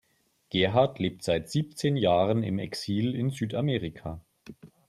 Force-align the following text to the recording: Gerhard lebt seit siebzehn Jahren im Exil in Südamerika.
Gerhard 0.49 0.97
lebt 0.97 1.21
seit 1.21 1.51
siebzehn 1.51 1.95
Jahren 1.95 2.41
im 2.41 2.57
Exil 2.57 3.13
in 3.13 3.29
Südamerika. 3.29 4.19